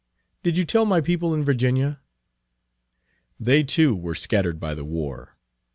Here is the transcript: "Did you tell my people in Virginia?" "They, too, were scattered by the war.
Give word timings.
"Did 0.41 0.57
you 0.57 0.65
tell 0.65 0.85
my 0.85 0.99
people 0.99 1.35
in 1.35 1.45
Virginia?" 1.45 1.99
"They, 3.39 3.61
too, 3.61 3.95
were 3.95 4.15
scattered 4.15 4.59
by 4.59 4.73
the 4.73 4.83
war. 4.83 5.37